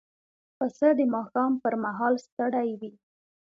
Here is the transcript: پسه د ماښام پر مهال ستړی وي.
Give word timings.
پسه 0.57 0.87
د 0.99 1.01
ماښام 1.13 1.51
پر 1.63 1.73
مهال 1.83 2.13
ستړی 2.25 2.69
وي. 2.79 2.91